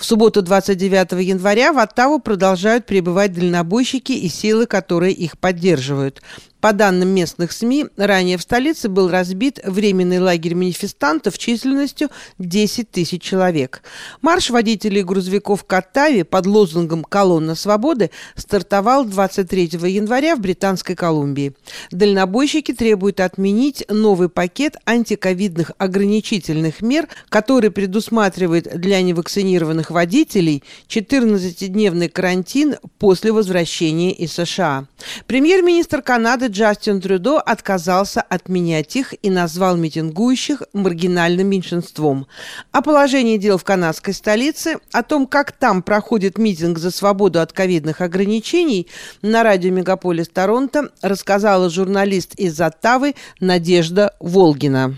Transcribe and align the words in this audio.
В 0.00 0.04
субботу 0.06 0.40
29 0.40 1.12
января 1.22 1.74
в 1.74 1.78
Оттаву 1.78 2.20
продолжают 2.20 2.86
прибывать 2.86 3.34
дальнобойщики 3.34 4.12
и 4.12 4.30
силы, 4.30 4.64
которые 4.64 5.12
их 5.12 5.38
поддерживают. 5.38 6.22
По 6.60 6.74
данным 6.74 7.08
местных 7.08 7.52
СМИ, 7.52 7.86
ранее 7.96 8.36
в 8.36 8.42
столице 8.42 8.88
был 8.90 9.08
разбит 9.08 9.60
временный 9.64 10.18
лагерь 10.18 10.54
манифестантов 10.54 11.38
численностью 11.38 12.10
10 12.38 12.90
тысяч 12.90 13.22
человек. 13.22 13.82
Марш 14.20 14.50
водителей 14.50 15.02
грузовиков 15.02 15.64
к 15.64 15.72
Оттаве 15.72 16.24
под 16.24 16.46
лозунгом 16.46 17.02
«Колонна 17.02 17.54
свободы» 17.54 18.10
стартовал 18.36 19.06
23 19.06 19.70
января 19.88 20.36
в 20.36 20.40
Британской 20.40 20.94
Колумбии. 20.94 21.54
Дальнобойщики 21.90 22.72
требуют 22.72 23.20
отменить 23.20 23.84
новый 23.88 24.28
пакет 24.28 24.76
антиковидных 24.84 25.72
ограничительных 25.78 26.82
мер, 26.82 27.08
который 27.30 27.70
предусматривает 27.70 28.78
для 28.78 29.00
невакцинированных 29.00 29.90
водителей 29.90 30.62
14-дневный 30.88 32.10
карантин 32.10 32.76
после 32.98 33.32
возвращения 33.32 34.12
из 34.12 34.32
США. 34.32 34.86
Премьер-министр 35.26 36.02
Канады 36.02 36.49
Джастин 36.50 37.00
Трюдо 37.00 37.38
отказался 37.38 38.20
отменять 38.20 38.96
их 38.96 39.14
и 39.22 39.30
назвал 39.30 39.76
митингующих 39.76 40.62
маргинальным 40.72 41.46
меньшинством. 41.46 42.26
О 42.72 42.82
положении 42.82 43.38
дел 43.38 43.58
в 43.58 43.64
канадской 43.64 44.12
столице, 44.12 44.78
о 44.92 45.02
том, 45.02 45.26
как 45.26 45.52
там 45.52 45.82
проходит 45.82 46.38
митинг 46.38 46.78
за 46.78 46.90
свободу 46.90 47.40
от 47.40 47.52
ковидных 47.52 48.00
ограничений, 48.00 48.88
на 49.22 49.42
радио 49.42 49.72
«Мегаполис 49.72 50.28
Торонто» 50.28 50.90
рассказала 51.02 51.70
журналист 51.70 52.34
из 52.34 52.60
Оттавы 52.60 53.14
Надежда 53.40 54.14
Волгина. 54.20 54.94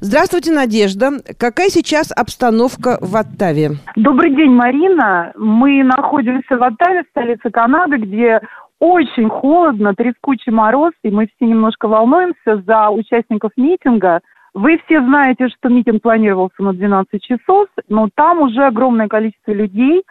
Здравствуйте, 0.00 0.52
Надежда. 0.52 1.10
Какая 1.38 1.68
сейчас 1.68 2.10
обстановка 2.10 2.98
в 3.00 3.14
Оттаве? 3.14 3.72
Добрый 3.94 4.34
день, 4.34 4.50
Марина. 4.50 5.32
Мы 5.36 5.84
находимся 5.84 6.56
в 6.56 6.62
Оттаве, 6.62 7.04
столице 7.10 7.50
Канады, 7.50 7.98
где 7.98 8.40
очень 8.82 9.28
холодно, 9.28 9.94
трескучий 9.94 10.50
мороз, 10.50 10.92
и 11.04 11.10
мы 11.12 11.28
все 11.28 11.46
немножко 11.46 11.86
волнуемся 11.86 12.56
за 12.66 12.90
участников 12.90 13.52
митинга. 13.56 14.22
Вы 14.54 14.80
все 14.84 15.00
знаете, 15.00 15.46
что 15.50 15.68
митинг 15.68 16.02
планировался 16.02 16.60
на 16.64 16.72
12 16.72 17.22
часов, 17.22 17.68
но 17.88 18.08
там 18.12 18.40
уже 18.40 18.64
огромное 18.64 19.06
количество 19.06 19.52
людей, 19.52 20.02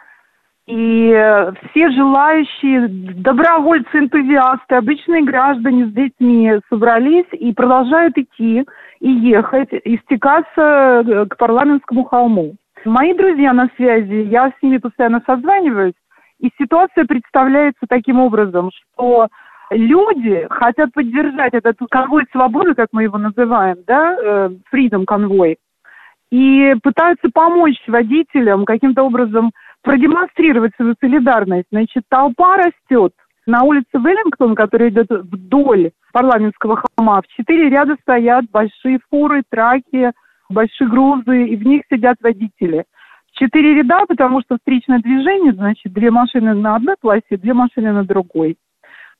и 0.66 1.52
все 1.70 1.90
желающие, 1.90 2.88
добровольцы, 2.88 3.90
энтузиасты, 3.92 4.76
обычные 4.76 5.22
граждане 5.22 5.88
с 5.88 5.92
детьми 5.92 6.52
собрались 6.70 7.28
и 7.32 7.52
продолжают 7.52 8.16
идти 8.16 8.64
и 9.00 9.10
ехать, 9.10 9.68
и 9.72 9.98
стекаться 9.98 11.26
к 11.28 11.36
парламентскому 11.36 12.04
холму. 12.04 12.54
Мои 12.86 13.12
друзья 13.12 13.52
на 13.52 13.68
связи, 13.76 14.26
я 14.30 14.48
с 14.48 14.62
ними 14.62 14.78
постоянно 14.78 15.22
созваниваюсь, 15.26 15.92
и 16.42 16.50
ситуация 16.60 17.04
представляется 17.06 17.86
таким 17.88 18.18
образом, 18.18 18.70
что 18.72 19.28
люди 19.70 20.46
хотят 20.50 20.92
поддержать 20.92 21.54
этот 21.54 21.76
конвой 21.88 22.24
свободы, 22.32 22.74
как 22.74 22.88
мы 22.90 23.04
его 23.04 23.16
называем, 23.16 23.76
да, 23.86 24.16
э, 24.20 24.50
Freedom 24.74 25.04
конвой, 25.04 25.58
и 26.30 26.74
пытаются 26.82 27.30
помочь 27.32 27.80
водителям 27.86 28.64
каким-то 28.64 29.04
образом 29.04 29.52
продемонстрировать 29.82 30.72
свою 30.76 30.94
солидарность. 31.00 31.68
Значит, 31.70 32.02
толпа 32.08 32.56
растет. 32.56 33.14
На 33.46 33.62
улице 33.62 33.94
Веллингтон, 33.94 34.56
которая 34.56 34.90
идет 34.90 35.10
вдоль 35.10 35.92
парламентского 36.12 36.82
холма, 36.96 37.22
в 37.22 37.28
четыре 37.28 37.68
ряда 37.68 37.96
стоят 38.02 38.46
большие 38.50 38.98
фуры, 39.10 39.42
траки, 39.48 40.10
большие 40.48 40.88
грузы, 40.88 41.46
и 41.46 41.56
в 41.56 41.64
них 41.64 41.82
сидят 41.88 42.16
водители– 42.20 42.84
Четыре 43.42 43.74
ряда, 43.74 44.04
потому 44.06 44.40
что 44.42 44.56
встречное 44.56 45.00
движение, 45.00 45.52
значит, 45.52 45.92
две 45.92 46.12
машины 46.12 46.54
на 46.54 46.76
одной 46.76 46.94
полосе, 47.00 47.36
две 47.36 47.52
машины 47.52 47.90
на 47.90 48.04
другой. 48.04 48.56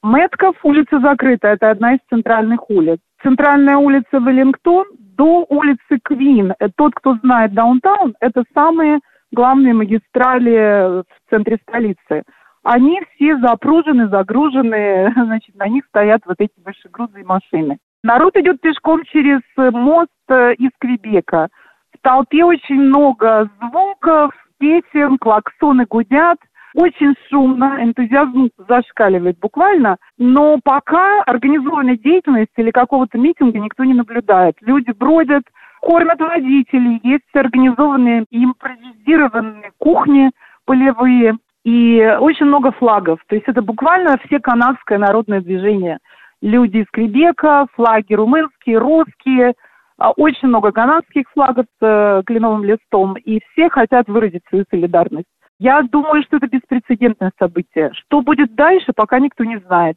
Мэтков 0.00 0.54
улица 0.62 1.00
закрыта, 1.00 1.48
это 1.48 1.70
одна 1.70 1.94
из 1.94 1.98
центральных 2.08 2.70
улиц. 2.70 2.98
Центральная 3.20 3.78
улица 3.78 4.18
Веллингтон 4.18 4.84
до 5.16 5.44
улицы 5.48 5.98
Квин. 6.04 6.52
Э, 6.52 6.68
тот, 6.76 6.94
кто 6.94 7.16
знает 7.16 7.52
даунтаун, 7.52 8.14
это 8.20 8.44
самые 8.54 9.00
главные 9.32 9.74
магистрали 9.74 11.02
в 11.02 11.04
центре 11.28 11.58
столицы. 11.68 12.22
Они 12.62 13.00
все 13.16 13.38
запружены, 13.38 14.06
загружены, 14.06 15.12
значит, 15.16 15.56
на 15.56 15.66
них 15.66 15.84
стоят 15.86 16.20
вот 16.26 16.36
эти 16.38 16.54
большегрузные 16.58 17.24
машины. 17.24 17.78
Народ 18.04 18.36
идет 18.36 18.60
пешком 18.60 19.02
через 19.02 19.40
мост 19.56 20.10
э, 20.28 20.54
из 20.54 20.70
Квебека– 20.78 21.48
толпе 22.02 22.44
очень 22.44 22.80
много 22.80 23.48
звуков, 23.60 24.32
песен, 24.58 25.18
клаксоны 25.18 25.86
гудят. 25.88 26.38
Очень 26.74 27.14
шумно, 27.28 27.78
энтузиазм 27.80 28.48
зашкаливает 28.66 29.38
буквально, 29.38 29.98
но 30.16 30.58
пока 30.64 31.22
организованной 31.24 31.98
деятельности 31.98 32.54
или 32.56 32.70
какого-то 32.70 33.18
митинга 33.18 33.58
никто 33.58 33.84
не 33.84 33.92
наблюдает. 33.92 34.56
Люди 34.62 34.90
бродят, 34.92 35.42
кормят 35.82 36.18
водителей, 36.18 36.98
есть 37.02 37.24
организованные 37.34 38.24
импровизированные 38.30 39.72
кухни 39.76 40.30
полевые 40.64 41.36
и 41.62 42.16
очень 42.20 42.46
много 42.46 42.72
флагов. 42.72 43.20
То 43.26 43.34
есть 43.34 43.46
это 43.48 43.60
буквально 43.60 44.16
все 44.24 44.40
канадское 44.40 44.96
народное 44.96 45.42
движение. 45.42 45.98
Люди 46.40 46.78
из 46.78 46.86
Кребека, 46.90 47.66
флаги 47.74 48.14
румынские, 48.14 48.78
русские– 48.78 49.52
очень 50.10 50.48
много 50.48 50.72
канадских 50.72 51.24
флагов 51.32 51.66
с 51.80 51.84
э, 51.84 52.22
кленовым 52.26 52.64
листом, 52.64 53.14
и 53.14 53.40
все 53.52 53.68
хотят 53.70 54.08
выразить 54.08 54.42
свою 54.48 54.64
солидарность. 54.70 55.26
Я 55.58 55.82
думаю, 55.82 56.22
что 56.24 56.38
это 56.38 56.48
беспрецедентное 56.48 57.32
событие. 57.38 57.92
Что 57.94 58.20
будет 58.20 58.54
дальше, 58.54 58.92
пока 58.94 59.20
никто 59.20 59.44
не 59.44 59.58
знает. 59.60 59.96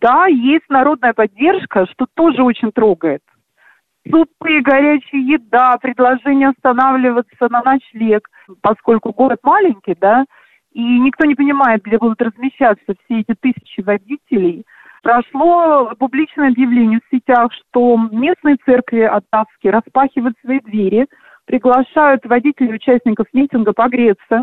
Да, 0.00 0.26
есть 0.26 0.68
народная 0.68 1.14
поддержка, 1.14 1.86
что 1.86 2.06
тоже 2.14 2.42
очень 2.42 2.72
трогает. 2.72 3.22
Супы, 4.10 4.60
горячая 4.60 5.20
еда, 5.20 5.76
предложение 5.78 6.50
останавливаться 6.50 7.48
на 7.48 7.62
ночлег, 7.62 8.28
поскольку 8.60 9.12
город 9.12 9.40
маленький, 9.42 9.96
да, 9.98 10.24
и 10.72 11.00
никто 11.00 11.24
не 11.24 11.34
понимает, 11.34 11.82
где 11.82 11.98
будут 11.98 12.20
размещаться 12.20 12.94
все 13.04 13.20
эти 13.20 13.34
тысячи 13.40 13.80
водителей– 13.80 14.64
Прошло 15.08 15.90
публичное 15.98 16.50
объявление 16.50 17.00
в 17.00 17.16
сетях, 17.16 17.50
что 17.54 17.96
местные 18.12 18.58
церкви 18.66 19.00
оттавские 19.00 19.72
распахивают 19.72 20.36
свои 20.44 20.60
двери, 20.60 21.06
приглашают 21.46 22.26
водителей 22.26 22.74
участников 22.74 23.26
митинга 23.32 23.72
погреться 23.72 24.42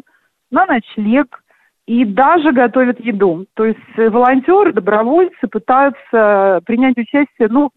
на 0.50 0.66
ночлег 0.66 1.44
и 1.86 2.04
даже 2.04 2.52
готовят 2.52 3.00
еду. 3.00 3.46
То 3.54 3.66
есть 3.66 3.80
волонтеры, 3.96 4.74
добровольцы 4.74 5.48
пытаются 5.48 6.62
принять 6.66 6.98
участие, 6.98 7.48
ну, 7.48 7.70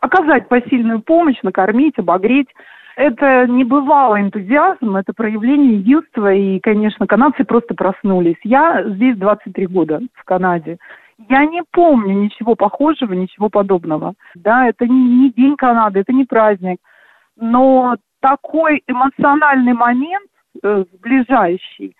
оказать 0.00 0.48
посильную 0.48 1.02
помощь, 1.02 1.42
накормить, 1.42 1.98
обогреть. 1.98 2.48
Это 2.94 3.48
небывалый 3.48 4.22
энтузиазм, 4.22 4.94
это 4.94 5.12
проявление 5.14 5.78
единства, 5.78 6.32
и, 6.32 6.60
конечно, 6.60 7.08
канадцы 7.08 7.42
просто 7.42 7.74
проснулись. 7.74 8.38
Я 8.44 8.84
здесь 8.86 9.16
23 9.16 9.66
года, 9.66 10.00
в 10.14 10.22
Канаде. 10.22 10.78
Я 11.28 11.46
не 11.46 11.62
помню 11.70 12.14
ничего 12.24 12.54
похожего, 12.54 13.12
ничего 13.12 13.48
подобного. 13.48 14.14
Да, 14.34 14.68
это 14.68 14.86
не, 14.86 15.08
не 15.08 15.30
День 15.30 15.56
Канады, 15.56 16.00
это 16.00 16.12
не 16.12 16.24
праздник. 16.24 16.78
Но 17.36 17.96
такой 18.20 18.82
эмоциональный 18.86 19.74
момент 19.74 20.28
э, 20.62 20.84
сближающий. 20.92 21.96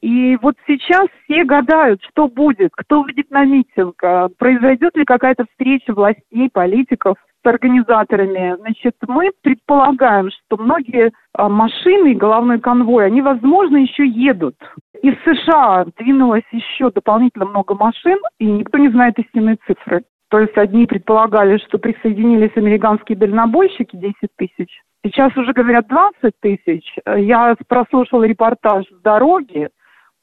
И 0.00 0.36
вот 0.40 0.54
сейчас 0.66 1.08
все 1.24 1.44
гадают, 1.44 2.00
что 2.10 2.28
будет, 2.28 2.70
кто 2.72 3.02
выйдет 3.02 3.30
на 3.30 3.44
митинг, 3.44 4.02
э, 4.02 4.28
произойдет 4.38 4.96
ли 4.96 5.04
какая-то 5.04 5.44
встреча 5.50 5.92
властей, 5.92 6.48
политиков 6.52 7.16
с 7.42 7.46
организаторами. 7.46 8.56
Значит, 8.60 8.94
мы 9.06 9.30
предполагаем, 9.42 10.30
что 10.30 10.56
многие 10.56 11.08
а, 11.08 11.27
машины, 11.38 12.14
головной 12.14 12.58
конвой, 12.58 13.06
они, 13.06 13.22
возможно, 13.22 13.76
еще 13.76 14.06
едут. 14.06 14.56
Из 15.02 15.14
США 15.24 15.86
двинулось 15.96 16.44
еще 16.50 16.90
дополнительно 16.90 17.46
много 17.46 17.74
машин, 17.74 18.18
и 18.38 18.46
никто 18.46 18.78
не 18.78 18.88
знает 18.88 19.18
истинные 19.18 19.58
цифры. 19.66 20.02
То 20.30 20.40
есть 20.40 20.56
одни 20.58 20.86
предполагали, 20.86 21.58
что 21.58 21.78
присоединились 21.78 22.56
американские 22.56 23.16
дальнобойщики 23.16 23.96
10 23.96 24.14
тысяч. 24.36 24.82
Сейчас 25.04 25.34
уже 25.36 25.52
говорят 25.52 25.86
20 25.86 26.34
тысяч. 26.40 26.96
Я 27.06 27.54
прослушала 27.68 28.24
репортаж 28.24 28.84
с 28.86 29.02
дороги 29.02 29.68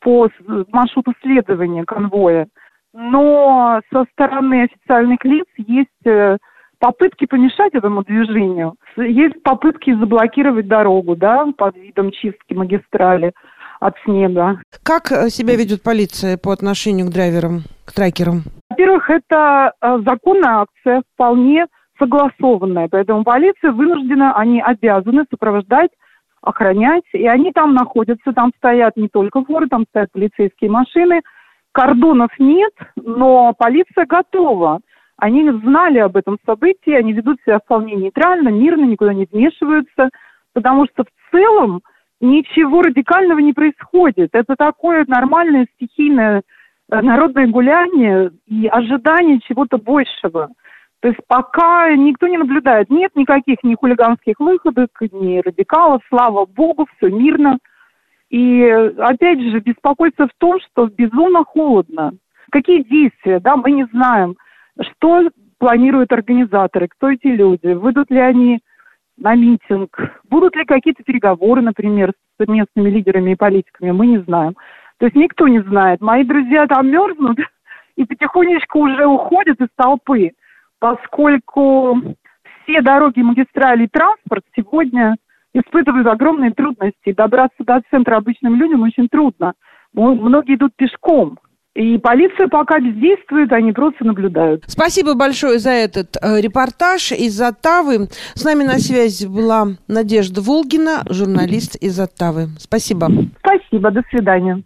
по 0.01 0.29
маршруту 0.71 1.13
следования 1.21 1.85
конвоя. 1.85 2.47
Но 2.93 3.81
со 3.91 4.05
стороны 4.11 4.63
официальных 4.63 5.23
лиц 5.25 5.45
есть 5.57 5.89
э, 6.05 6.37
попытки 6.85 7.25
помешать 7.25 7.73
этому 7.73 8.03
движению. 8.03 8.75
Есть 8.95 9.41
попытки 9.41 9.91
заблокировать 9.99 10.67
дорогу, 10.67 11.15
да, 11.15 11.47
под 11.57 11.75
видом 11.77 12.11
чистки 12.11 12.53
магистрали 12.53 13.33
от 13.79 13.95
снега. 14.05 14.61
Как 14.83 15.11
э, 15.11 15.29
себя 15.29 15.55
ведет 15.55 15.81
полиция 15.81 16.37
по 16.37 16.51
отношению 16.51 17.07
к 17.07 17.09
драйверам, 17.09 17.63
к 17.85 17.91
трекерам? 17.91 18.43
Во-первых, 18.69 19.09
это 19.09 19.73
э, 19.81 19.97
законная 20.05 20.65
акция, 20.67 21.01
вполне 21.13 21.65
согласованная, 21.97 22.87
поэтому 22.87 23.23
полиция 23.23 23.71
вынуждена, 23.71 24.37
они 24.37 24.61
обязаны 24.61 25.25
сопровождать 25.31 25.89
охранять. 26.41 27.05
И 27.13 27.25
они 27.25 27.51
там 27.51 27.73
находятся, 27.73 28.31
там 28.31 28.51
стоят 28.57 28.95
не 28.95 29.07
только 29.07 29.41
воры, 29.41 29.67
там 29.67 29.85
стоят 29.89 30.11
полицейские 30.11 30.69
машины. 30.69 31.21
Кордонов 31.71 32.29
нет, 32.37 32.73
но 32.95 33.55
полиция 33.57 34.05
готова. 34.05 34.81
Они 35.17 35.49
знали 35.49 35.99
об 35.99 36.17
этом 36.17 36.37
событии, 36.45 36.91
они 36.91 37.13
ведут 37.13 37.39
себя 37.45 37.59
вполне 37.59 37.95
нейтрально, 37.95 38.49
мирно, 38.49 38.83
никуда 38.83 39.13
не 39.13 39.27
вмешиваются, 39.31 40.09
потому 40.53 40.85
что 40.87 41.03
в 41.03 41.31
целом 41.31 41.81
ничего 42.19 42.81
радикального 42.81 43.39
не 43.39 43.53
происходит. 43.53 44.29
Это 44.33 44.55
такое 44.57 45.05
нормальное 45.07 45.67
стихийное 45.75 46.41
э, 46.91 47.01
народное 47.01 47.47
гуляние 47.47 48.31
и 48.45 48.67
ожидание 48.67 49.39
чего-то 49.39 49.77
большего. 49.77 50.49
То 51.01 51.09
есть 51.09 51.19
пока 51.27 51.93
никто 51.95 52.27
не 52.27 52.37
наблюдает, 52.37 52.89
нет 52.89 53.15
никаких 53.15 53.57
ни 53.63 53.75
хулиганских 53.75 54.39
выходок, 54.39 54.89
ни 55.11 55.39
радикалов, 55.39 56.01
слава 56.09 56.45
богу, 56.45 56.87
все 56.97 57.09
мирно. 57.09 57.59
И 58.29 58.63
опять 58.97 59.39
же, 59.39 59.59
беспокойство 59.59 60.27
в 60.27 60.33
том, 60.39 60.59
что 60.59 60.87
безумно 60.87 61.43
холодно. 61.43 62.13
Какие 62.51 62.83
действия, 62.83 63.39
да, 63.39 63.55
мы 63.55 63.71
не 63.71 63.85
знаем. 63.85 64.35
Что 64.81 65.29
планируют 65.57 66.11
организаторы, 66.11 66.87
кто 66.87 67.11
эти 67.11 67.27
люди, 67.27 67.67
выйдут 67.67 68.11
ли 68.11 68.19
они 68.19 68.59
на 69.17 69.35
митинг, 69.35 69.97
будут 70.29 70.55
ли 70.55 70.65
какие-то 70.65 71.03
переговоры, 71.03 71.61
например, 71.61 72.13
с 72.39 72.47
местными 72.47 72.89
лидерами 72.89 73.31
и 73.31 73.35
политиками, 73.35 73.91
мы 73.91 74.07
не 74.07 74.17
знаем. 74.19 74.55
То 74.97 75.05
есть 75.05 75.15
никто 75.15 75.47
не 75.47 75.61
знает. 75.61 76.01
Мои 76.01 76.23
друзья 76.23 76.67
там 76.67 76.87
мерзнут 76.89 77.37
и 77.95 78.05
потихонечку 78.05 78.79
уже 78.79 79.05
уходят 79.05 79.59
из 79.61 79.67
толпы, 79.75 80.31
поскольку 80.79 81.97
все 82.63 82.81
дороги, 82.81 83.21
магистрали 83.21 83.85
и 83.85 83.89
транспорт 83.89 84.43
сегодня 84.55 85.15
испытывают 85.53 86.07
огромные 86.07 86.51
трудности. 86.51 87.13
Добраться 87.13 87.63
до 87.63 87.81
центра 87.89 88.17
обычным 88.17 88.55
людям 88.55 88.81
очень 88.81 89.07
трудно. 89.07 89.53
Многие 89.93 90.55
идут 90.55 90.75
пешком. 90.75 91.39
И 91.75 91.97
полиция 91.97 92.47
пока 92.47 92.79
бездействует, 92.79 93.51
они 93.51 93.73
просто 93.73 94.05
наблюдают. 94.05 94.63
Спасибо 94.65 95.13
большое 95.13 95.59
за 95.59 95.71
этот 95.71 96.15
э, 96.21 96.39
репортаж 96.39 97.11
из 97.11 97.39
Оттавы. 97.41 98.07
С 98.33 98.45
нами 98.45 98.63
на 98.63 98.79
связи 98.79 99.27
была 99.27 99.67
Надежда 99.89 100.41
Волгина, 100.41 101.03
журналист 101.09 101.75
из 101.75 101.99
Оттавы. 101.99 102.47
Спасибо. 102.59 103.09
Спасибо, 103.39 103.91
до 103.91 104.01
свидания. 104.09 104.63